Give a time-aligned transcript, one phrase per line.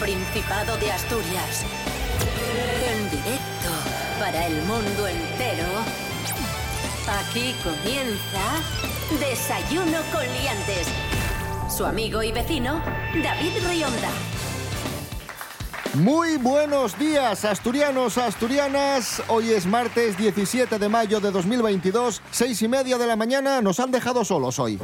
[0.00, 1.62] Principado de Asturias.
[2.90, 3.68] En directo
[4.18, 5.66] para el mundo entero.
[7.20, 8.62] Aquí comienza
[9.20, 10.88] Desayuno con Liantes.
[11.68, 12.82] Su amigo y vecino,
[13.22, 14.08] David Rionda.
[15.94, 19.22] Muy buenos días, asturianos, asturianas.
[19.28, 23.60] Hoy es martes 17 de mayo de 2022, seis y media de la mañana.
[23.60, 24.78] Nos han dejado solos hoy.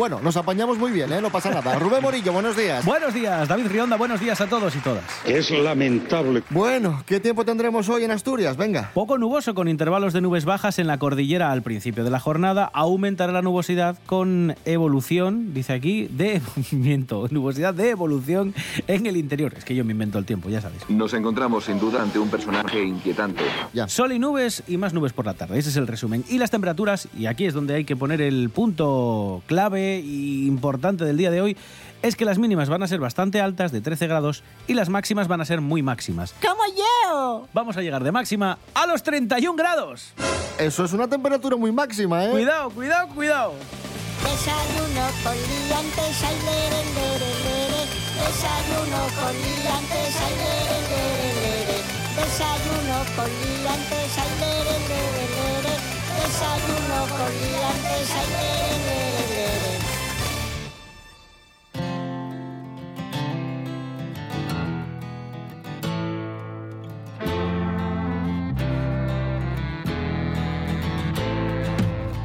[0.00, 1.20] Bueno, nos apañamos muy bien, ¿eh?
[1.20, 1.78] No pasa nada.
[1.78, 2.82] Rubén Morillo, buenos días.
[2.86, 5.04] Buenos días, David Rionda, buenos días a todos y todas.
[5.26, 6.42] Es lamentable.
[6.48, 8.56] Bueno, ¿qué tiempo tendremos hoy en Asturias?
[8.56, 8.92] Venga.
[8.94, 12.70] Poco nuboso con intervalos de nubes bajas en la cordillera al principio de la jornada.
[12.72, 17.26] Aumentará la nubosidad con evolución, dice aquí, de movimiento.
[17.30, 18.54] Nubosidad de evolución
[18.86, 19.52] en el interior.
[19.54, 20.88] Es que yo me invento el tiempo, ya sabéis.
[20.88, 23.42] Nos encontramos sin duda ante un personaje inquietante.
[23.74, 23.86] Ya.
[23.86, 25.58] Sol y nubes y más nubes por la tarde.
[25.58, 26.24] Ese es el resumen.
[26.30, 31.04] Y las temperaturas, y aquí es donde hay que poner el punto clave y importante
[31.04, 31.56] del día de hoy,
[32.02, 35.28] es que las mínimas van a ser bastante altas, de 13 grados, y las máximas
[35.28, 36.34] van a ser muy máximas.
[36.40, 37.48] ¡Como yo!
[37.52, 40.12] Vamos a llegar de máxima a los 31 grados.
[40.58, 42.30] Eso es una temperatura muy máxima, ¿eh?
[42.30, 43.54] Cuidado, cuidado, cuidado.
[44.22, 47.82] Desayuno con liantes, ay, lere, lere, lere.
[48.20, 51.78] Desayuno con liantes, ay, lere, lere, lere.
[52.16, 55.74] Desayuno con liantes, ay, lere, lere, lere.
[56.20, 58.79] Desayuno con liantes, ay, lere.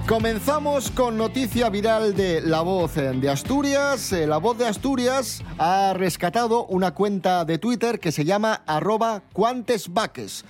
[0.08, 4.14] Comenzamos con noticia viral de La Voz de Asturias.
[4.14, 9.24] Eh, La Voz de Asturias ha rescatado una cuenta de Twitter que se llama arroba
[9.34, 10.46] cuantesvaques.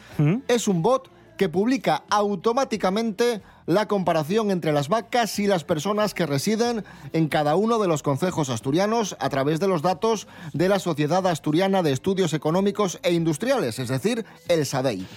[0.49, 6.25] Es un bot que publica automáticamente la comparación entre las vacas y las personas que
[6.25, 6.83] residen
[7.13, 11.25] en cada uno de los concejos asturianos a través de los datos de la Sociedad
[11.27, 15.07] Asturiana de Estudios Económicos e Industriales, es decir, el SADEI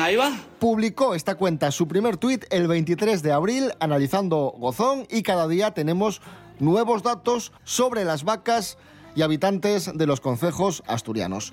[0.00, 0.32] ahí va.
[0.58, 5.72] publicó esta cuenta su primer tuit el 23 de abril analizando Gozón y cada día
[5.72, 6.20] tenemos
[6.58, 8.78] nuevos datos sobre las vacas
[9.16, 11.52] y habitantes de los concejos asturianos.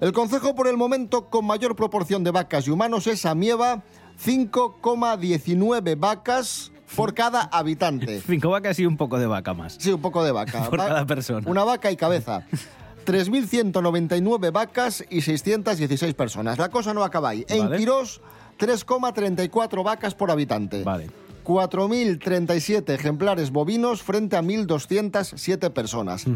[0.00, 3.82] El concejo por el momento con mayor proporción de vacas y humanos es Amieva,
[4.22, 8.20] 5,19 vacas por cada habitante.
[8.26, 9.76] Cinco vacas y un poco de vaca más.
[9.78, 10.64] Sí, un poco de vaca.
[10.70, 11.48] Por Va- cada persona.
[11.48, 12.44] Una vaca y cabeza.
[13.06, 16.58] 3.199 vacas y 616 personas.
[16.58, 17.44] La cosa no acaba ahí.
[17.48, 17.78] En Vale.
[17.78, 18.20] Quirós,
[18.58, 20.82] 3,34 vacas por habitante.
[20.82, 21.10] Vale.
[21.44, 26.26] 4.037 ejemplares bovinos frente a 1.207 personas.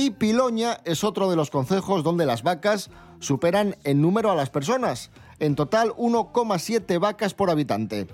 [0.00, 2.88] Y Piloña es otro de los concejos donde las vacas
[3.18, 5.10] superan en número a las personas.
[5.40, 8.06] En total, 1,7 vacas por habitante.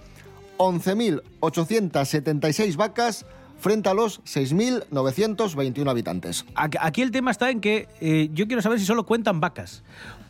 [0.59, 3.25] 11.876 vacas
[3.59, 6.45] frente a los 6.921 habitantes.
[6.55, 9.83] Aquí el tema está en que eh, yo quiero saber si solo cuentan vacas.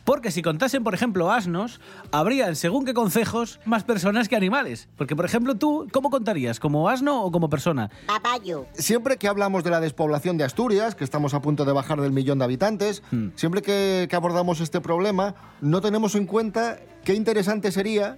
[0.07, 1.81] Porque si contasen, por ejemplo, asnos,
[2.13, 4.87] habrían, según qué concejos, más personas que animales.
[4.95, 6.61] Porque, por ejemplo, tú, ¿cómo contarías?
[6.61, 7.91] ¿Como asno o como persona?
[8.05, 8.67] Caballo.
[8.71, 12.13] Siempre que hablamos de la despoblación de Asturias, que estamos a punto de bajar del
[12.13, 13.03] millón de habitantes,
[13.35, 18.17] siempre que, que abordamos este problema, no tenemos en cuenta qué interesante sería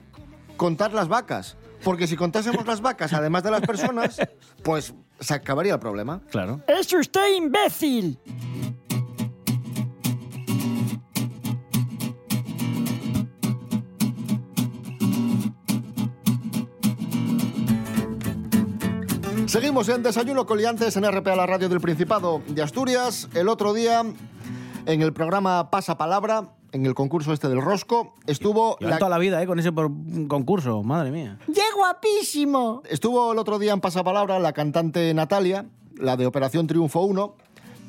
[0.58, 1.58] contar las vacas.
[1.84, 4.19] Porque si contásemos las vacas, además de las personas,
[4.63, 6.22] pues se acabaría el problema.
[6.29, 6.62] Claro.
[6.67, 8.19] ¡Es usted imbécil!
[19.50, 23.28] Seguimos en Desayuno Coliantes en RPA, la radio del Principado de Asturias.
[23.34, 24.03] El otro día,
[24.85, 29.18] en el programa Pasa Palabra, en el concurso este del Rosco, estuvo Llevan toda la
[29.18, 29.47] vida, ¿eh?
[29.47, 29.91] Con ese por-
[30.28, 31.38] concurso, madre mía.
[31.53, 32.81] ¡Qué guapísimo!
[32.90, 35.66] Estuvo el otro día en Pasapalabra la cantante Natalia,
[35.96, 37.35] la de Operación Triunfo 1,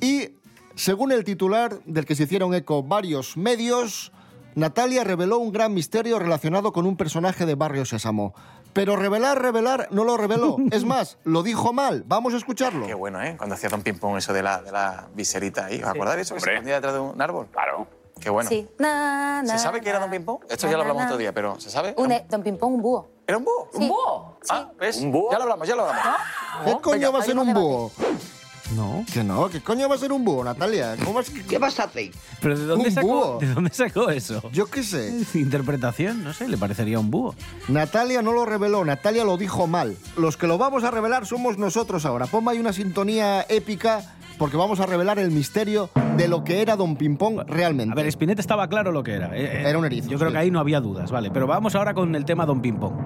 [0.00, 0.30] y
[0.74, 4.12] según el titular del que se hicieron eco varios medios,
[4.54, 8.34] Natalia reveló un gran misterio relacionado con un personaje de Barrio Sésamo.
[8.72, 10.56] Pero revelar, revelar, no lo reveló.
[10.70, 12.04] Es más, lo dijo mal.
[12.06, 12.86] Vamos a escucharlo.
[12.86, 13.34] Qué bueno, ¿eh?
[13.36, 15.82] Cuando hacía Don Ping Pong eso de la, de la viserita ahí.
[15.82, 17.48] ¿Os acordáis de eso que se escondía detrás de un árbol?
[17.52, 17.86] Claro.
[18.20, 18.48] Qué bueno.
[18.50, 18.68] Sí.
[18.78, 20.40] Na, na, ¿Se sabe que era Don Ping Pong?
[20.48, 21.06] Esto na, ya lo hablamos na.
[21.08, 21.94] otro día, pero ¿se sabe?
[21.96, 23.08] Un, e- Don Pimpón, un búho.
[23.26, 23.68] ¿Era un búho?
[23.72, 23.84] Sí.
[24.42, 24.48] Sí.
[24.50, 24.98] Ah, ¿ves?
[24.98, 25.30] ¿Un búho?
[25.32, 26.20] Ya lo hablamos, ya lo hablamos.
[26.64, 27.92] ¿Qué coño Venga, va a ser un un búho?
[28.76, 29.04] No.
[29.12, 30.96] Que no, ¿qué coño va a ser un búho, Natalia?
[31.04, 32.10] ¿Cómo es que- ¿Qué vas a hacer?
[32.40, 33.38] ¿Pero de dónde, Un sacó, búho.
[33.40, 34.42] ¿de dónde sacó eso?
[34.52, 35.12] Yo qué sé.
[35.34, 37.34] Interpretación, no sé, le parecería un búho.
[37.68, 39.96] Natalia no lo reveló, Natalia lo dijo mal.
[40.16, 42.26] Los que lo vamos a revelar somos nosotros ahora.
[42.26, 46.74] Ponme ahí una sintonía épica porque vamos a revelar el misterio de lo que era
[46.74, 47.92] Don Pimpón realmente.
[47.92, 49.36] A ver, Spinetta estaba claro lo que era.
[49.36, 50.32] eh, eh, Era un erizo, Yo creo sí.
[50.32, 51.30] que ahí no había dudas, vale.
[51.30, 52.96] Pero vamos ahora con el tema Don Pimpón.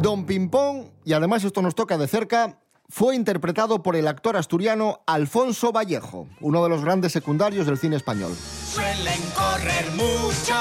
[0.00, 2.58] Don Pimpón y además esto nos toca de cerca,
[2.88, 7.96] fue interpretado por el actor asturiano Alfonso Vallejo, uno de los grandes secundarios del cine
[7.96, 8.32] español.
[8.34, 10.54] Suelen correr mucho,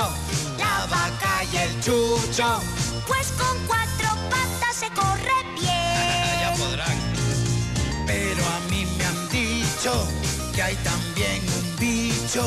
[0.57, 2.59] la vaca y el chucho.
[3.07, 5.80] Pues con cuatro patas se corre bien.
[8.07, 9.91] Pero a mí me han dicho
[10.53, 12.43] que hay también un bicho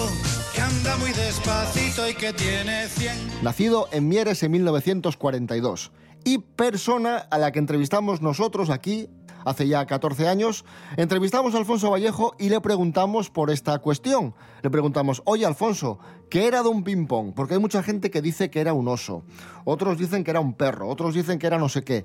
[0.55, 3.43] que anda muy despacito y que tiene 100.
[3.43, 5.93] nacido en Mieres en 1942
[6.25, 9.09] y persona a la que entrevistamos nosotros aquí
[9.45, 10.65] hace ya 14 años.
[10.97, 14.35] Entrevistamos a Alfonso Vallejo y le preguntamos por esta cuestión.
[14.63, 15.99] Le preguntamos, oye Alfonso,
[16.31, 17.33] ¿qué era de un ping-pong?
[17.35, 19.23] Porque hay mucha gente que dice que era un oso,
[19.65, 22.05] otros dicen que era un perro, otros dicen que era no sé qué.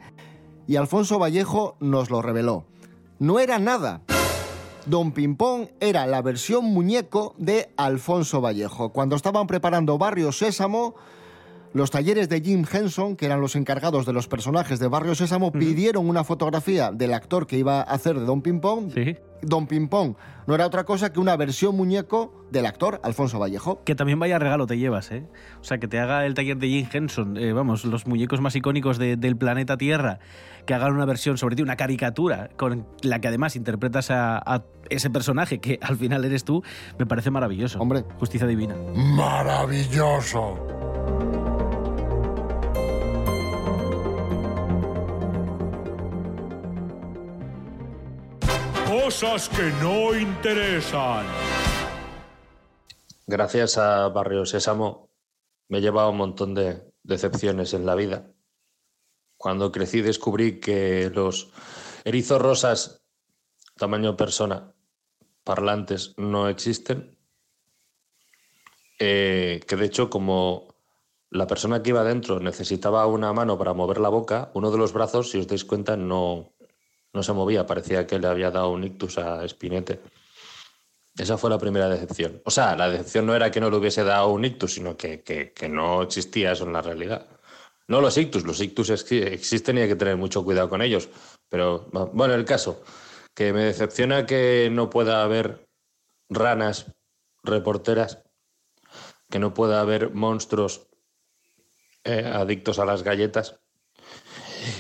[0.70, 2.64] Y Alfonso Vallejo nos lo reveló.
[3.18, 4.04] No era nada.
[4.86, 8.90] Don Pimpón era la versión muñeco de Alfonso Vallejo.
[8.90, 10.94] Cuando estaban preparando Barrio Sésamo,
[11.74, 15.52] los talleres de Jim Henson, que eran los encargados de los personajes de Barrio Sésamo,
[15.52, 18.92] pidieron una fotografía del actor que iba a hacer de Don Pimpón.
[18.92, 19.16] Sí.
[19.42, 20.18] Don Pimpón
[20.48, 23.82] no era otra cosa que una versión muñeco del actor Alfonso Vallejo.
[23.86, 25.24] Que también vaya regalo te llevas, ¿eh?
[25.62, 28.56] O sea, que te haga el taller de Jim Henson, eh, vamos, los muñecos más
[28.56, 30.20] icónicos de- del planeta Tierra,
[30.66, 34.64] que hagan una versión sobre ti, una caricatura, con la que además interpretas a, a
[34.90, 36.62] ese personaje que al final eres tú,
[36.98, 37.80] me parece maravilloso.
[37.80, 38.04] Hombre.
[38.20, 38.76] Justicia divina.
[38.96, 40.58] Maravilloso.
[49.20, 51.26] Cosas que no interesan.
[53.28, 55.10] Gracias a Barrio Sésamo
[55.68, 58.32] me he llevado un montón de decepciones en la vida.
[59.36, 61.52] Cuando crecí descubrí que los
[62.06, 63.04] erizos rosas
[63.76, 64.74] tamaño persona
[65.44, 67.18] parlantes no existen.
[69.00, 70.76] Eh, que de hecho como
[71.30, 74.94] la persona que iba dentro necesitaba una mano para mover la boca, uno de los
[74.94, 76.54] brazos, si os dais cuenta, no,
[77.14, 77.66] no se movía.
[77.66, 80.00] Parecía que le había dado un ictus a Spinete.
[81.18, 82.42] Esa fue la primera decepción.
[82.46, 85.22] O sea, la decepción no era que no le hubiese dado un ictus, sino que,
[85.22, 87.28] que- no existía eso en la realidad.
[87.88, 91.10] No los ictus, los ictus existen y hay que tener mucho cuidado con ellos.
[91.50, 92.84] Pero bueno, el caso,
[93.34, 95.68] que me decepciona que no pueda haber
[96.30, 96.94] ranas
[97.44, 98.24] reporteras,
[99.30, 100.88] que no pueda haber monstruos
[102.04, 103.60] eh, adictos a las galletas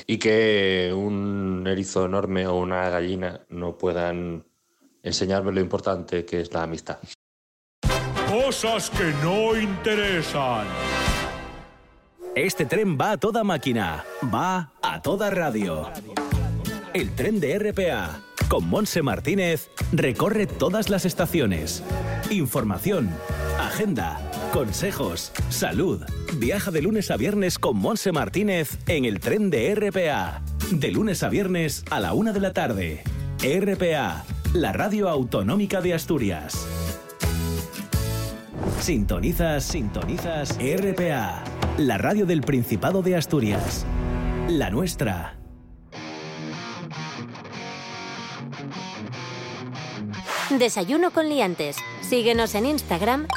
[0.08, 4.46] y que un erizo enorme o una gallina no puedan
[5.04, 7.00] enseñarme lo importante que es la amistad.
[8.28, 10.68] Cosas que no interesan.
[12.36, 15.90] Este tren va a toda máquina, va a toda radio.
[16.94, 21.84] El tren de RPA, con Monse Martínez, recorre todas las estaciones.
[22.30, 23.10] Información,
[23.60, 26.01] agenda, consejos, salud.
[26.38, 30.42] Viaja de lunes a viernes con Monse Martínez en el tren de RPA.
[30.72, 33.04] De lunes a viernes a la una de la tarde.
[33.40, 34.24] RPA,
[34.54, 36.68] la radio autonómica de Asturias.
[38.80, 41.44] Sintonizas, sintonizas RPA,
[41.78, 43.86] la radio del Principado de Asturias.
[44.48, 45.38] La nuestra.
[50.57, 51.78] Desayuno con liantes.
[52.02, 53.28] Síguenos en Instagram,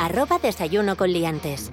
[0.00, 1.70] arroba desayuno con liantes.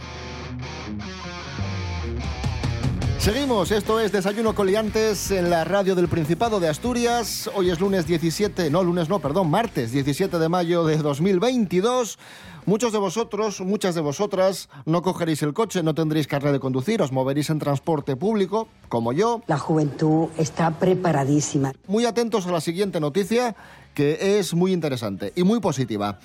[3.19, 7.50] Seguimos, esto es Desayuno Coliantes en la radio del Principado de Asturias.
[7.55, 12.19] Hoy es lunes 17, no, lunes no, perdón, martes 17 de mayo de 2022.
[12.65, 17.01] Muchos de vosotros, muchas de vosotras, no cogeréis el coche, no tendréis carnet de conducir,
[17.01, 19.41] os moveréis en transporte público, como yo.
[19.48, 21.74] La juventud está preparadísima.
[21.88, 23.55] Muy atentos a la siguiente noticia,
[23.93, 26.19] que es muy interesante y muy positiva.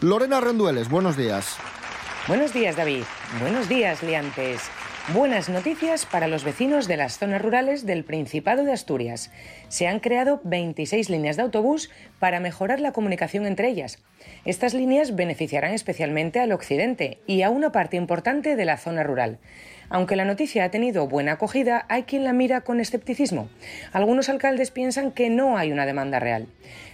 [0.00, 1.56] Lorena Rendueles, buenos días.
[2.28, 3.02] Buenos días, David.
[3.40, 4.60] Buenos días, liantes.
[5.12, 9.32] Buenas noticias para los vecinos de las zonas rurales del Principado de Asturias.
[9.66, 11.90] Se han creado 26 líneas de autobús
[12.20, 13.98] para mejorar la comunicación entre ellas.
[14.48, 19.36] Estas líneas beneficiarán especialmente al occidente y a una parte importante de la zona rural.
[19.90, 23.50] Aunque la noticia ha tenido buena acogida, hay quien la mira con escepticismo.
[23.92, 26.46] Algunos alcaldes piensan que no hay una demanda real.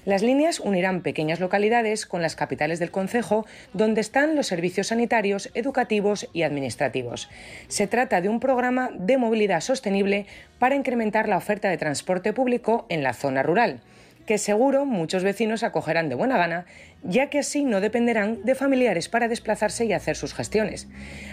[0.05, 5.49] Las líneas unirán pequeñas localidades con las capitales del concejo, donde están los servicios sanitarios,
[5.55, 7.31] educativos y administrativos.
[7.69, 10.27] Se trata de un programa de movilidad sostenible
[10.59, 13.81] para incrementar la oferta de transporte público en la zona rural
[14.27, 16.67] que seguro muchos vecinos acogerán de buena gana,
[17.03, 20.89] ya que así no dependerán de familiares para desplazarse y hacer sus gestiones.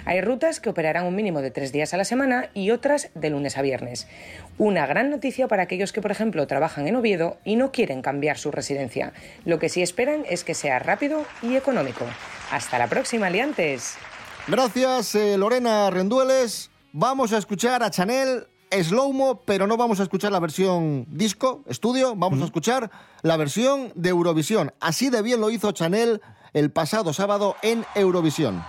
[0.05, 3.29] Hay rutas que operarán un mínimo de tres días a la semana y otras de
[3.29, 4.07] lunes a viernes.
[4.57, 8.37] Una gran noticia para aquellos que, por ejemplo, trabajan en Oviedo y no quieren cambiar
[8.37, 9.13] su residencia.
[9.45, 12.05] Lo que sí esperan es que sea rápido y económico.
[12.51, 13.97] Hasta la próxima, liantes.
[14.47, 16.69] Gracias, eh, Lorena Rendueles.
[16.91, 22.15] Vamos a escuchar a Chanel slow-mo, pero no vamos a escuchar la versión disco, estudio,
[22.15, 22.89] vamos a escuchar
[23.21, 24.73] la versión de Eurovisión.
[24.79, 26.21] Así de bien lo hizo Chanel
[26.53, 28.63] el pasado sábado en Eurovisión.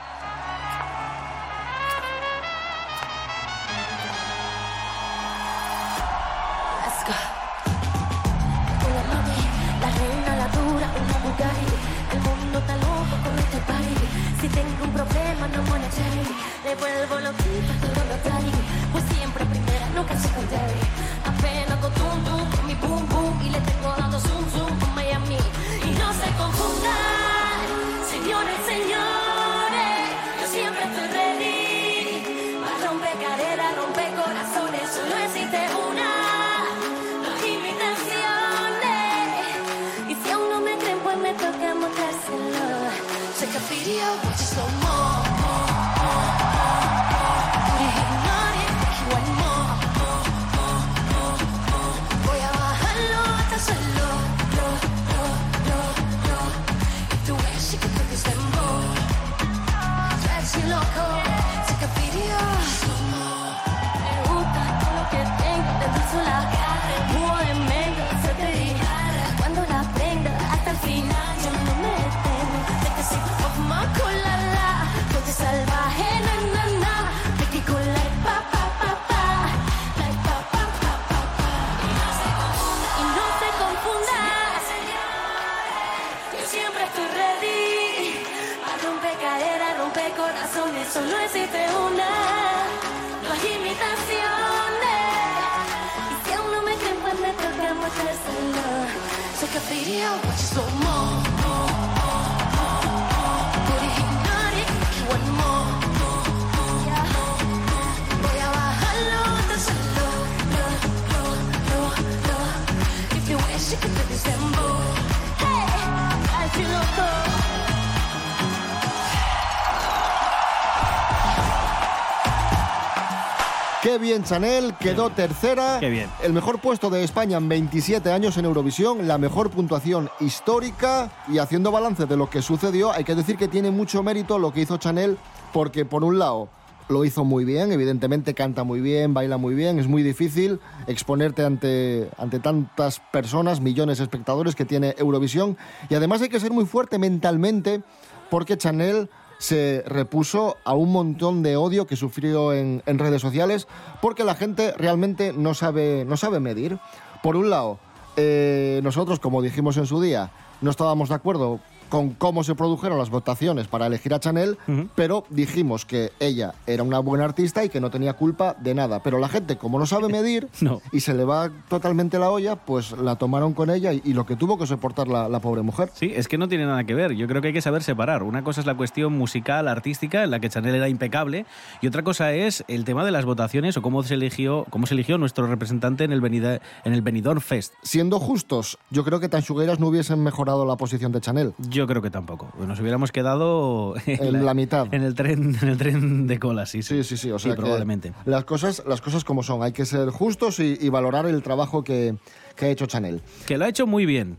[123.93, 125.77] Qué bien Chanel, quedó tercera.
[125.79, 126.09] Qué bien.
[126.23, 131.37] El mejor puesto de España en 27 años en Eurovisión, la mejor puntuación histórica y
[131.37, 134.63] haciendo balance de lo que sucedió, hay que decir que tiene mucho mérito lo que
[134.63, 135.19] hizo Chanel
[135.53, 136.49] porque por un lado
[136.89, 141.45] lo hizo muy bien, evidentemente canta muy bien, baila muy bien, es muy difícil exponerte
[141.45, 145.59] ante, ante tantas personas, millones de espectadores que tiene Eurovisión
[145.91, 147.83] y además hay que ser muy fuerte mentalmente
[148.31, 149.11] porque Chanel
[149.43, 153.67] se repuso a un montón de odio que sufrió en, en redes sociales
[154.01, 156.79] porque la gente realmente no sabe, no sabe medir.
[157.25, 157.81] Por un lado,
[158.17, 160.31] eh, nosotros, como dijimos en su día,
[160.61, 161.59] no estábamos de acuerdo
[161.93, 164.57] con cómo se produjeron las votaciones para elegir a Chanel,
[164.95, 169.03] pero dijimos que ella era una buena artista y que no tenía culpa de nada.
[169.03, 170.49] Pero la gente, como no sabe medir
[170.93, 174.25] y se le va totalmente la olla, pues la tomaron con ella y, y lo
[174.25, 175.91] que tuvo que soportar la, la pobre mujer.
[175.93, 177.13] Sí, es que no tiene nada que ver.
[177.13, 178.23] Yo creo que hay que saber separar.
[178.23, 181.45] Una cosa es la cuestión musical, artística, en la que Chanel era impecable,
[181.83, 184.95] y otra cosa es el tema de las votaciones o cómo se eligió, cómo se
[184.95, 187.75] eligió nuestro representante en el, Benida- en el Benidorm Fest.
[187.83, 191.53] Siendo justos, yo creo que Tanchugueras no hubiesen mejorado la posición de Chanel.
[191.59, 192.49] Yo creo que tampoco.
[192.67, 194.87] Nos hubiéramos quedado En la mitad.
[194.93, 196.83] En el tren, en el tren de cola, sí.
[196.83, 197.31] Sí, sí, sí.
[197.31, 198.13] O Sí, sea que probablemente.
[198.25, 199.63] Las cosas, las cosas como son.
[199.63, 202.17] Hay que ser justos y, y valorar el trabajo que,
[202.57, 203.23] que ha hecho Chanel.
[203.47, 204.39] Que lo ha hecho muy bien.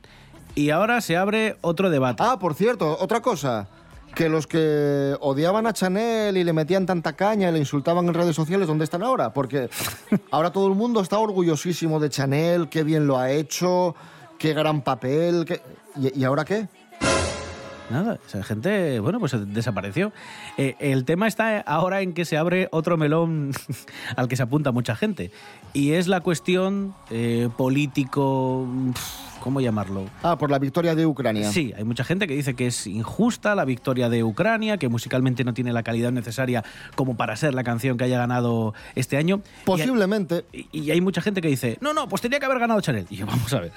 [0.55, 2.21] Y ahora se abre otro debate.
[2.25, 3.67] Ah, por cierto, otra cosa.
[4.13, 8.13] Que los que odiaban a Chanel y le metían tanta caña y le insultaban en
[8.13, 9.33] redes sociales, ¿dónde están ahora?
[9.33, 9.69] Porque
[10.31, 13.95] ahora todo el mundo está orgullosísimo de Chanel, qué bien lo ha hecho,
[14.37, 15.45] qué gran papel.
[15.47, 15.61] qué-
[15.99, 16.67] ¿Y, y ahora qué?
[17.93, 20.11] Nada, esa gente, bueno, pues desapareció.
[20.57, 23.51] Eh, el tema está ahora en que se abre otro melón
[24.15, 25.29] al que se apunta mucha gente.
[25.73, 28.67] Y es la cuestión eh, político,
[29.41, 30.05] ¿cómo llamarlo?
[30.23, 31.51] Ah, por la victoria de Ucrania.
[31.51, 35.43] Sí, hay mucha gente que dice que es injusta la victoria de Ucrania, que musicalmente
[35.43, 36.63] no tiene la calidad necesaria
[36.95, 39.43] como para ser la canción que haya ganado este año.
[39.65, 40.45] Posiblemente.
[40.51, 42.81] Y hay, y hay mucha gente que dice, no, no, pues tenía que haber ganado
[42.81, 43.05] Chanel.
[43.11, 43.71] Y yo, vamos a ver.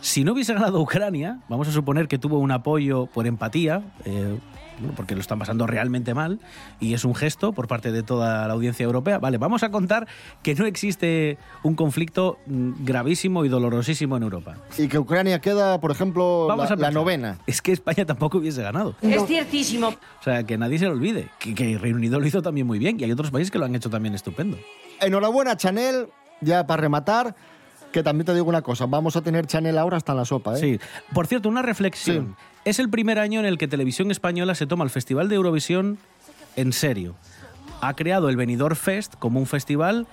[0.00, 4.38] Si no hubiese ganado Ucrania, vamos a suponer que tuvo un apoyo por empatía, eh,
[4.78, 6.40] bueno, porque lo están pasando realmente mal,
[6.80, 9.18] y es un gesto por parte de toda la audiencia europea.
[9.18, 10.08] Vale, vamos a contar
[10.42, 14.56] que no existe un conflicto mm, gravísimo y dolorosísimo en Europa.
[14.78, 17.38] Y que Ucrania queda, por ejemplo, Vamos la, a la novena.
[17.46, 18.94] Es que España tampoco hubiese ganado.
[19.02, 19.88] Es ciertísimo.
[19.88, 22.78] O sea, que nadie se lo olvide, que, que Reino Unido lo hizo también muy
[22.78, 24.56] bien, y hay otros países que lo han hecho también estupendo.
[25.00, 26.08] Enhorabuena, Chanel.
[26.42, 27.36] Ya para rematar,
[27.92, 28.86] que también te digo una cosa.
[28.86, 30.60] Vamos a tener Chanel ahora hasta en la sopa, ¿eh?
[30.60, 30.80] Sí.
[31.12, 32.36] Por cierto, una reflexión.
[32.64, 35.98] Es el primer año en el que Televisión Española se toma el Festival de Eurovisión
[36.56, 37.14] en serio.
[37.80, 40.06] Ha creado el Benidorm Fest como un festival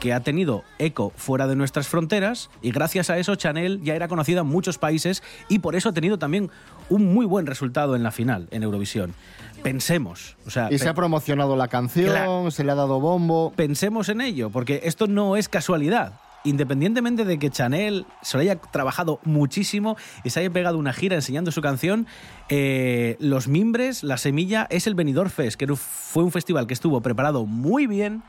[0.00, 4.08] que ha tenido eco fuera de nuestras fronteras y gracias a eso Chanel ya era
[4.08, 6.50] conocida en muchos países y por eso ha tenido también
[6.88, 9.14] un muy buen resultado en la final, en Eurovisión.
[9.62, 12.50] Pensemos, o sea, Y se ha promocionado la canción, Claro.
[12.50, 13.52] se le ha dado bombo.
[13.54, 16.14] pensemos en ello, porque esto no es casualidad.
[16.44, 21.14] Independientemente de que Chanel se lo haya trabajado muchísimo y se haya pegado una gira
[21.14, 22.06] enseñando su canción,
[22.48, 27.00] eh, Los Mimbres, La Semilla, es el Benidorm Fest, que fue un festival que estuvo
[27.00, 28.22] preparado muy bien,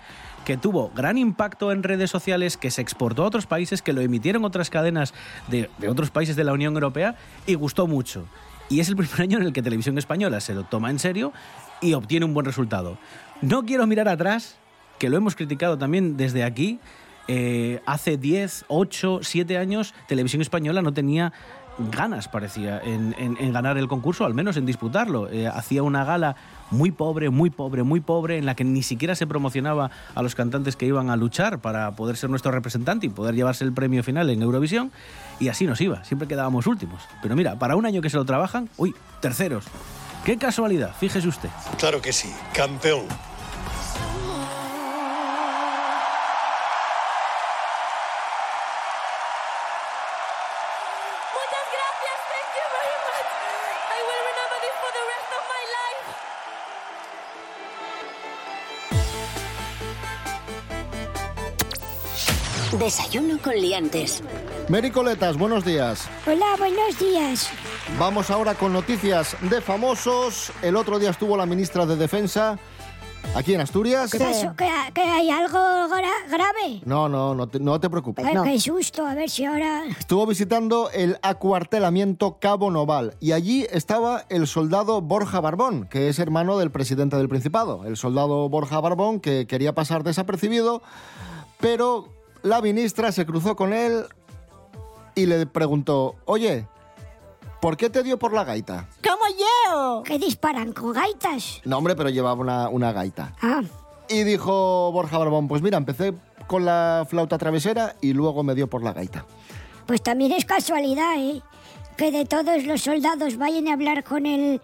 [0.45, 4.01] que tuvo gran impacto en redes sociales, que se exportó a otros países, que lo
[4.01, 5.13] emitieron otras cadenas
[5.47, 7.15] de, de otros países de la Unión Europea
[7.47, 8.27] y gustó mucho.
[8.69, 11.33] Y es el primer año en el que Televisión Española se lo toma en serio
[11.81, 12.97] y obtiene un buen resultado.
[13.41, 14.57] No quiero mirar atrás,
[14.99, 16.79] que lo hemos criticado también desde aquí.
[17.27, 21.31] Eh, hace 10, 8, 7 años Televisión Española no tenía
[21.77, 25.29] ganas, parecía, en, ganar el concurso, al menos en disputarlo.
[25.29, 26.35] Eh, hacía una gala
[26.71, 30.35] muy pobre, muy pobre, muy pobre, en la que ni siquiera se promocionaba a los
[30.35, 34.03] cantantes que iban a luchar para poder ser nuestro representante y poder llevarse el premio
[34.03, 34.91] final en Eurovisión.
[35.39, 37.01] Y así nos iba, siempre quedábamos últimos.
[37.21, 39.65] Pero mira, para un año que se lo trabajan, uy, terceros.
[40.25, 41.49] Qué casualidad, fíjese usted.
[41.77, 43.05] Claro que sí, campeón.
[62.83, 64.21] Desayuno con liantes.
[64.67, 66.05] Mary Coletas, buenos días.
[66.27, 67.49] Hola, buenos días.
[67.97, 70.51] Vamos ahora con noticias de famosos.
[70.61, 72.59] El otro día estuvo la ministra de Defensa
[73.35, 74.11] aquí en Asturias.
[74.11, 74.53] ¿Qué pasó?
[74.57, 76.81] ¿Que, que hay algo gra- grave?
[76.83, 78.25] No, no, no te, no te preocupes.
[78.25, 79.85] Ay, Qué susto, a ver si ahora...
[79.85, 86.19] Estuvo visitando el acuartelamiento Cabo Noval y allí estaba el soldado Borja Barbón, que es
[86.19, 87.85] hermano del presidente del Principado.
[87.85, 90.81] El soldado Borja Barbón que quería pasar desapercibido,
[91.61, 92.09] pero
[92.43, 94.05] la ministra se cruzó con él
[95.15, 96.67] y le preguntó, oye,
[97.61, 98.87] ¿por qué te dio por la gaita?
[99.03, 100.03] ¿Cómo yo?
[100.03, 101.61] ¿Que disparan con gaitas?
[101.65, 103.33] No, hombre, pero llevaba una, una gaita.
[103.41, 103.61] Ah,
[104.09, 106.13] Y dijo Borja Barbón, pues mira, empecé
[106.47, 109.25] con la flauta travesera y luego me dio por la gaita.
[109.85, 111.41] pues también es casualidad, ¿eh?
[111.97, 114.61] Que de todos los soldados vayan a hablar con el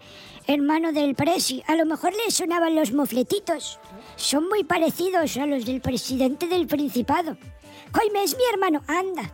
[0.48, 1.62] hermano del presi.
[1.68, 3.78] A lo mejor le sonaban los mofletitos.
[4.16, 7.36] Son muy parecidos a los del presidente del Principado.
[7.92, 9.30] Coime, es mi hermano, anda.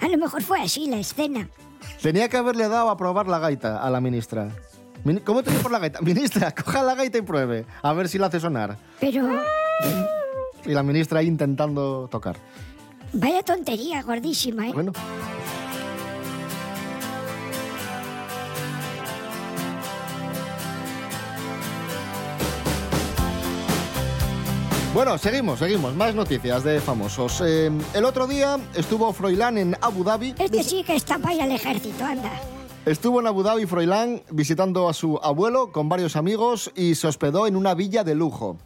[0.00, 1.48] A lo mejor fue así la escena.
[2.00, 4.48] Tenía que haberle dado a probar la gaita a la ministra.
[5.04, 6.00] Min- ¿Cómo te dio por la gaita?
[6.02, 8.76] Ministra, coja la gaita y pruebe, a ver si la hace sonar.
[9.00, 9.28] Pero
[10.64, 12.36] Y la ministra ahí intentando tocar.
[13.12, 14.72] vaya tontería, gordísima, ¿eh?
[14.72, 14.92] Bueno.
[24.94, 25.94] Bueno, seguimos, seguimos.
[25.94, 27.42] Más noticias de famosos.
[27.46, 30.34] Eh, el otro día estuvo Froilán en Abu Dhabi.
[30.38, 32.30] Este sí que está para ir al ejército, anda.
[32.84, 37.46] Estuvo en Abu Dhabi Froilán visitando a su abuelo con varios amigos y se hospedó
[37.46, 38.58] en una villa de lujo.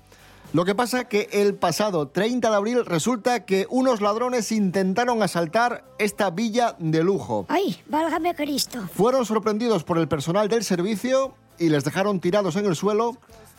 [0.52, 5.84] Lo que pasa que el pasado 30 de abril resulta que unos ladrones intentaron asaltar
[5.98, 7.46] esta villa de lujo.
[7.48, 8.80] Ay, válgame Cristo.
[8.92, 13.16] Fueron sorprendidos por el personal del servicio y les dejaron tirados en el suelo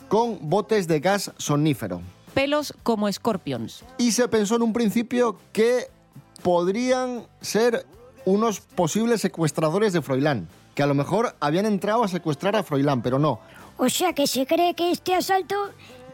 [0.10, 2.02] con botes de gas sonífero.
[2.38, 3.84] Pelos como escorpions.
[3.98, 5.88] Y se pensó en un principio que
[6.44, 7.88] podrían ser
[8.26, 13.02] unos posibles secuestradores de Froilán, que a lo mejor habían entrado a secuestrar a Froilán,
[13.02, 13.40] pero no.
[13.78, 15.56] O sea que se cree que este asalto,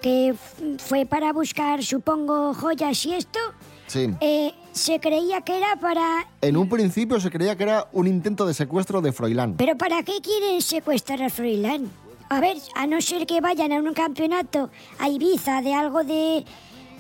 [0.02, 0.34] que
[0.78, 3.40] fue para buscar, supongo, joyas y esto,
[3.88, 4.10] Sí.
[4.22, 6.26] eh, se creía que era para...
[6.40, 9.56] En un principio se creía que era un intento de secuestro de Froilán.
[9.58, 11.92] ¿Pero para qué quieren secuestrar a Froilán?
[12.34, 16.44] A ver, a no ser que vayan a un campeonato a Ibiza de algo de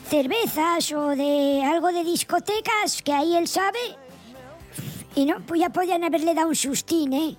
[0.07, 3.79] cervezas o de algo de discotecas, que ahí él sabe.
[5.15, 7.35] Y no, pues ya podían haberle dado un sustín, ¿eh?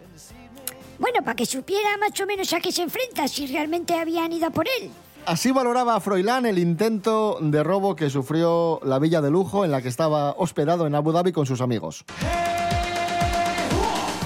[0.99, 4.49] Bueno, para que supiera más o menos a qué se enfrenta, si realmente habían ido
[4.49, 4.91] a por él.
[5.25, 9.81] Así valoraba Froilán el intento de robo que sufrió la villa de lujo en la
[9.83, 12.05] que estaba hospedado en Abu Dhabi con sus amigos.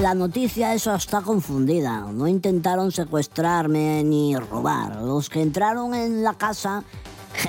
[0.00, 2.02] La noticia esa está confundida.
[2.12, 5.02] No intentaron secuestrarme ni robar.
[5.02, 6.84] Los que entraron en la casa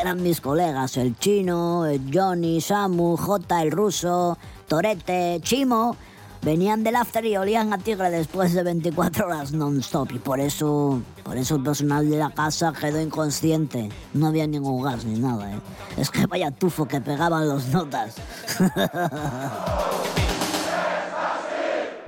[0.01, 4.35] eran mis colegas, el chino, Johnny, Samu, J, el ruso,
[4.67, 5.95] Torete, Chimo.
[6.41, 11.01] Venían del after y olían a tigre después de 24 horas non-stop y por eso,
[11.23, 13.89] por eso el personal de la casa quedó inconsciente.
[14.13, 15.59] No había ningún gas ni nada, ¿eh?
[15.97, 18.15] Es que vaya tufo que pegaban los notas.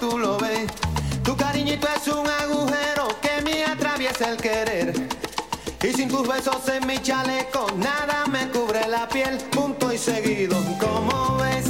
[0.00, 0.66] Tú lo ves.
[1.22, 4.94] Tu cariñito es un agujero que me atraviesa el querer.
[5.82, 10.56] Y sin tus besos en mi chaleco, nada me cubre la piel, punto y seguido.
[10.78, 11.66] Como ves,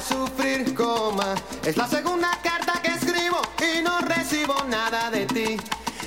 [0.00, 1.34] sufrir, coma.
[1.64, 5.56] Es la segunda carta que escribo y no recibo nada de ti.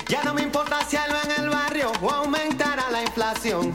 [0.08, 3.72] Ya no me importa si algo en el barrio o aumentará la inflación.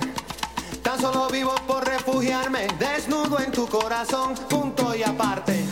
[0.82, 5.66] Tan solo vivo por refugiarme, desnudo en tu corazón, punto y aparte.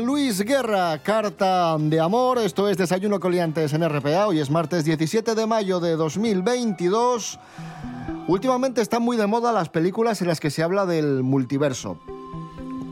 [0.00, 2.38] Luis Guerra, carta de amor.
[2.38, 4.26] Esto es Desayuno Coliantes en RPA.
[4.26, 7.38] Hoy es martes 17 de mayo de 2022.
[8.26, 12.00] Últimamente están muy de moda las películas en las que se habla del multiverso.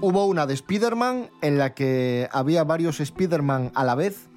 [0.01, 4.29] Hubo una de Spider-Man en la que había varios Spider-Man a la vez,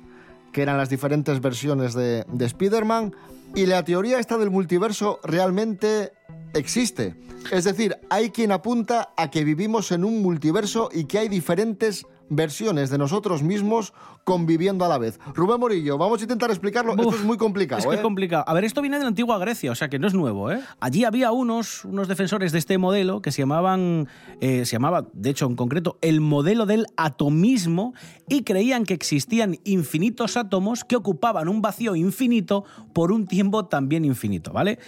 [0.51, 3.13] que eran las diferentes versiones de, de Spider-Man.
[3.53, 6.13] Y la teoría esta del multiverso realmente
[6.53, 7.15] existe.
[7.51, 12.07] Es decir, hay quien apunta a que vivimos en un multiverso y que hay diferentes
[12.29, 15.19] versiones de nosotros mismos conviviendo a la vez.
[15.33, 16.93] Rubén Morillo, vamos a intentar explicarlo.
[16.93, 17.79] Esto es muy complicado.
[17.79, 17.97] Es que ¿eh?
[17.97, 18.43] es complicado.
[18.47, 20.59] A ver, esto viene de la antigua Grecia, o sea que no es nuevo, ¿eh?
[20.79, 24.07] Allí había unos, unos defensores de este modelo que se llamaban,
[24.41, 27.93] eh, se llamaba, de hecho, en concreto, el modelo del atomismo
[28.27, 34.05] y creían que existían infinitos átomos que ocupaban un vacío infinito por un tiempo también
[34.05, 34.79] infinito, ¿vale?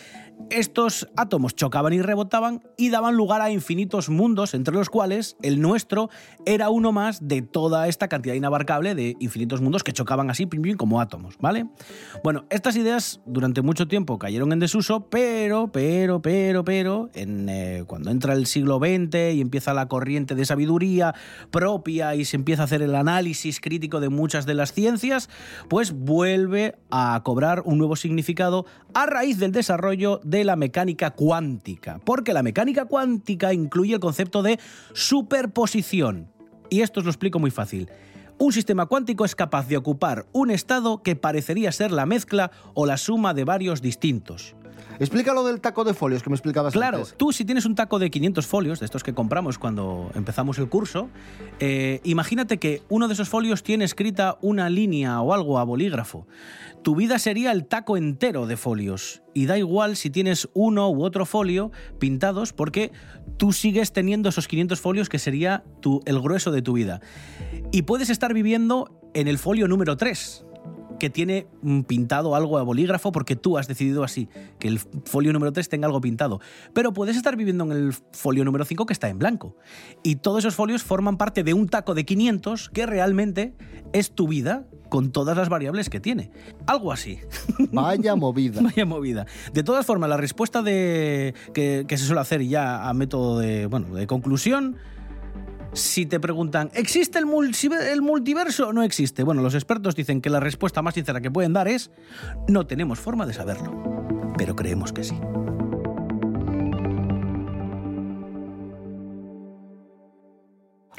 [0.49, 5.61] Estos átomos chocaban y rebotaban y daban lugar a infinitos mundos, entre los cuales el
[5.61, 6.09] nuestro
[6.45, 10.47] era uno más de toda esta cantidad inabarcable de infinitos mundos que chocaban así
[10.77, 11.65] como átomos, ¿vale?
[12.23, 17.83] Bueno, estas ideas durante mucho tiempo cayeron en desuso, pero, pero, pero, pero, en, eh,
[17.87, 21.13] cuando entra el siglo XX y empieza la corriente de sabiduría
[21.51, 25.29] propia y se empieza a hacer el análisis crítico de muchas de las ciencias,
[25.69, 32.01] pues vuelve a cobrar un nuevo significado a raíz del desarrollo de la mecánica cuántica,
[32.03, 34.59] porque la mecánica cuántica incluye el concepto de
[34.93, 36.29] superposición.
[36.69, 37.89] Y esto os lo explico muy fácil.
[38.37, 42.85] Un sistema cuántico es capaz de ocupar un estado que parecería ser la mezcla o
[42.85, 44.55] la suma de varios distintos.
[44.99, 47.15] Explícalo del taco de folios que me explicabas Claro, antes.
[47.17, 50.69] tú si tienes un taco de 500 folios, de estos que compramos cuando empezamos el
[50.69, 51.09] curso,
[51.59, 56.27] eh, imagínate que uno de esos folios tiene escrita una línea o algo a bolígrafo.
[56.83, 59.21] Tu vida sería el taco entero de folios.
[59.33, 62.91] Y da igual si tienes uno u otro folio pintados, porque
[63.37, 67.01] tú sigues teniendo esos 500 folios que sería tu, el grueso de tu vida.
[67.71, 70.45] Y puedes estar viviendo en el folio número 3,
[70.99, 74.29] que tiene mm, pintado algo a bolígrafo porque tú has decidido así,
[74.59, 76.39] que el folio número 3 tenga algo pintado.
[76.73, 79.55] Pero puedes estar viviendo en el folio número 5 que está en blanco.
[80.03, 83.55] Y todos esos folios forman parte de un taco de 500 que realmente
[83.93, 86.31] es tu vida con todas las variables que tiene.
[86.65, 87.19] Algo así.
[87.71, 88.61] Vaya movida.
[88.61, 89.25] Vaya movida.
[89.53, 93.65] De todas formas, la respuesta de, que, que se suele hacer ya a método de,
[93.65, 94.77] bueno, de conclusión
[95.73, 98.73] si te preguntan, ¿existe el, multi- el multiverso?
[98.73, 99.23] No existe.
[99.23, 101.91] Bueno, los expertos dicen que la respuesta más sincera que pueden dar es,
[102.47, 105.19] no tenemos forma de saberlo, pero creemos que sí.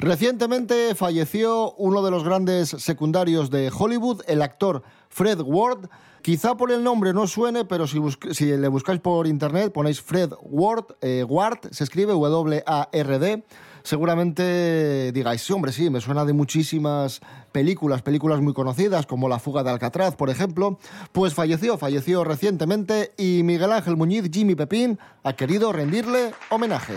[0.01, 5.89] Recientemente falleció uno de los grandes secundarios de Hollywood, el actor Fred Ward.
[6.21, 10.85] Quizá por el nombre no suene, pero si, le buscáis por internet, ponéis Fred Ward,
[11.01, 13.43] eh, Ward, se escribe W-A-R-D,
[13.83, 19.39] seguramente digáis, sí, hombre, sí, me suena de muchísimas películas, películas muy conocidas, como La
[19.39, 20.77] fuga de Alcatraz, por ejemplo.
[21.11, 26.93] Pues falleció, falleció recientemente y Miguel Ángel Muñiz, Jimmy Pepín, ha querido rendirle homenaje.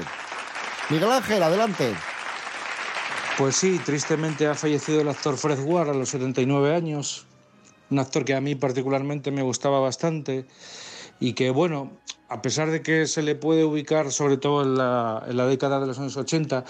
[0.90, 1.94] Miguel Ángel, adelante.
[3.38, 7.26] Pues sí, tristemente ha fallecido el actor Fred Ward a los 79 años,
[7.92, 10.46] un actor que a mí particularmente me gustaba bastante
[11.20, 11.92] y que, bueno,
[12.28, 15.78] a pesar de que se le puede ubicar sobre todo en la, en la década
[15.78, 16.64] de los años 80,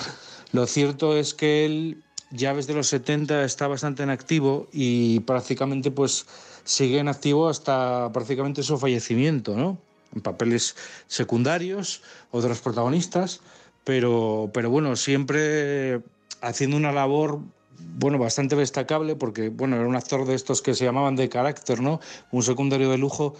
[0.52, 5.90] lo cierto es que él ya desde los 70 está bastante en activo y prácticamente
[5.90, 6.26] pues
[6.64, 9.78] sigue en activo hasta prácticamente su fallecimiento, ¿no?
[10.14, 13.40] En papeles secundarios, otros protagonistas,
[13.84, 16.02] pero, pero bueno, siempre
[16.40, 17.40] haciendo una labor
[17.78, 21.80] bueno, bastante destacable porque bueno, era un actor de estos que se llamaban de carácter,
[21.80, 22.00] ¿no?
[22.30, 23.34] Un secundario de lujo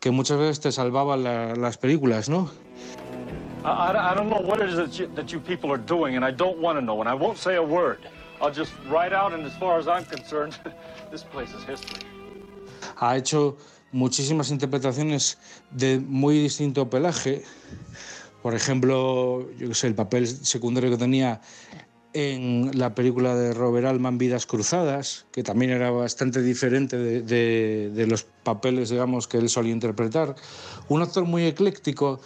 [0.00, 2.50] que muchas veces te salvaba la- las películas, ¿no?
[3.64, 6.24] I, I- don't know what it is that you, that you people are doing, and
[6.24, 7.98] I don't want to know, and I won't say a word.
[8.42, 10.54] I'll just write out, and as far as I'm concerned,
[11.10, 12.02] this place is history.
[12.96, 13.56] ha hecho
[13.92, 15.38] muchísimas interpretaciones
[15.70, 17.42] de muy distinto pelaje.
[18.42, 21.40] Por ejemplo, yo que sé, el papel secundario que tenía
[22.14, 28.22] en la película de Robert Altman, Vidas Cruzadas, que también era bastante diferente de, los
[28.44, 30.36] papeles, digamos, que él solía interpretar.
[30.88, 32.20] Un actor muy ecléctico,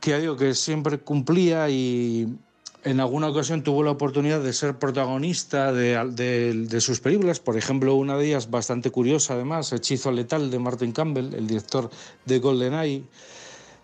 [0.00, 2.36] que ya digo que siempre cumplía y
[2.84, 7.40] en alguna ocasión tuvo la oportunidad de ser protagonista de- de sus películas.
[7.40, 11.88] Por ejemplo, una de ellas bastante curiosa, además, Hechizo Letal de Martin Campbell, el director
[12.26, 13.04] de GoldenEye.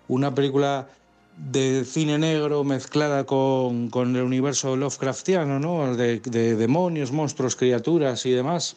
[0.09, 0.89] Una película
[1.37, 5.97] de cine negro mezclada con, con el universo Lovecraftiano, ¿no?
[5.97, 8.77] de, de demonios, monstruos, criaturas y demás.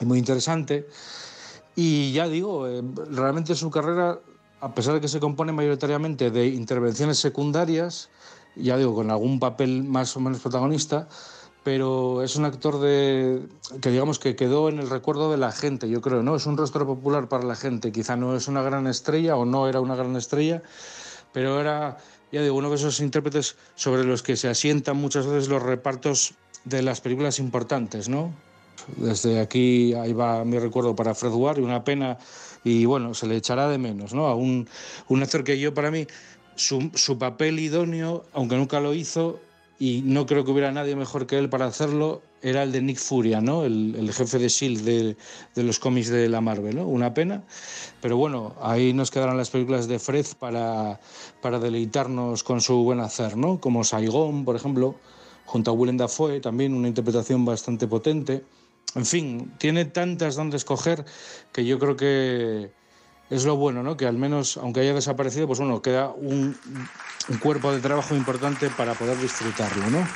[0.00, 0.86] Muy interesante.
[1.76, 4.18] Y ya digo, eh, realmente su carrera,
[4.60, 8.10] a pesar de que se compone mayoritariamente de intervenciones secundarias,
[8.56, 11.08] ya digo, con algún papel más o menos protagonista,
[11.62, 13.46] pero es un actor de,
[13.80, 16.34] que digamos que quedó en el recuerdo de la gente, yo creo, ¿no?
[16.34, 19.68] Es un rostro popular para la gente, quizá no es una gran estrella o no
[19.68, 20.62] era una gran estrella,
[21.32, 21.98] pero era,
[22.32, 26.34] ya digo, uno de esos intérpretes sobre los que se asientan muchas veces los repartos
[26.64, 28.32] de las películas importantes, ¿no?
[28.96, 32.18] Desde aquí ahí va mi recuerdo para Fred Ward y una pena
[32.64, 34.26] y bueno, se le echará de menos, ¿no?
[34.26, 34.68] A un,
[35.22, 36.06] actor que yo para mí
[36.56, 39.40] su papel idóneo, aunque nunca lo hizo
[39.78, 42.98] y no creo que hubiera nadie mejor que él para hacerlo, era el de Nick
[42.98, 43.64] Furia, ¿no?
[43.64, 44.92] El, el jefe de S.H.I.E.L.D.
[44.92, 45.16] de,
[45.54, 46.86] de los cómics de la Marvel, ¿no?
[46.86, 47.42] Una pena,
[48.00, 51.00] pero bueno, ahí nos quedarán las películas de Fred para,
[51.40, 53.60] para deleitarnos con su buen hacer, ¿no?
[53.60, 54.94] Como Saigon, por ejemplo,
[55.46, 58.44] junto a Willem Dafoe, también una interpretación bastante potente.
[58.94, 61.04] En fin, tiene tantas donde escoger
[61.52, 62.70] que yo creo que
[63.30, 63.96] es lo bueno, ¿no?
[63.96, 66.56] Que al menos, aunque haya desaparecido, pues bueno, queda un,
[67.28, 70.06] un cuerpo de trabajo importante para poder disfrutarlo, ¿no?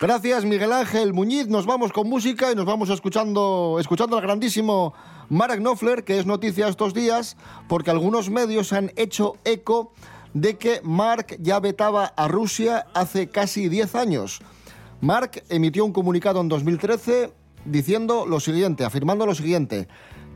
[0.00, 1.48] Gracias, Miguel Ángel Muñiz.
[1.48, 4.94] Nos vamos con música y nos vamos escuchando, escuchando al grandísimo
[5.28, 7.36] Mark Knopfler, que es noticia estos días,
[7.68, 9.92] porque algunos medios han hecho eco
[10.32, 14.40] de que Mark ya vetaba a Rusia hace casi 10 años.
[15.02, 17.34] Mark emitió un comunicado en 2013
[17.66, 19.86] diciendo lo siguiente, afirmando lo siguiente.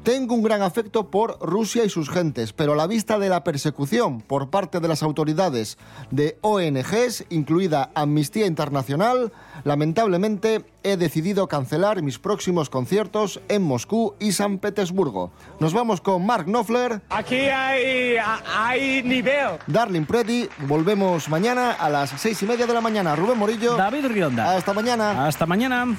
[0.05, 3.43] Tengo un gran afecto por Rusia y sus gentes, pero a la vista de la
[3.43, 5.79] persecución por parte de las autoridades
[6.11, 9.33] de ONGs, incluida Amnistía Internacional,
[9.65, 15.33] lamentablemente he decidido cancelar mis próximos conciertos en Moscú y San Petersburgo.
[15.59, 17.01] Nos vamos con Mark Knopfler.
[17.09, 18.17] Aquí hay,
[18.55, 19.53] hay nivel.
[19.67, 23.17] Darling Pretty, volvemos mañana a las seis y media de la mañana.
[23.17, 23.75] Rubén Morillo.
[23.75, 24.55] David Rionda.
[24.55, 25.27] Hasta mañana.
[25.27, 25.97] Hasta mañana.